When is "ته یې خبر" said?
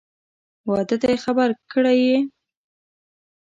1.01-1.49